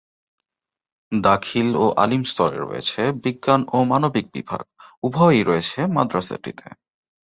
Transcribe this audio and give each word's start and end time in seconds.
দাখিল 1.11 1.69
ও 1.75 1.85
আলিম 2.03 2.23
স্তরে 2.23 2.59
রয়েছে 2.61 3.01
বিজ্ঞান 3.23 3.61
ও 3.73 3.77
মানবিক 3.83 4.25
বিভাগ 4.35 4.63
উভয়ই 5.03 5.41
রয়েছে 5.43 5.79
মাদ্রাসাটিতে। 5.95 6.67